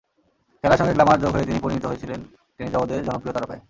খেলার 0.63 0.79
সঙ্গে 0.79 0.95
গ্ল্যামার 0.95 1.21
যোগ 1.23 1.31
হয়ে 1.35 1.45
তিনি 1.45 1.59
পরিণত 1.61 1.83
হয়েছিলেন 1.85 2.19
টেনিসের 2.55 2.75
সবচেয়ে 2.75 3.07
জনপ্রিয় 3.07 3.33
তারকায়। 3.35 3.59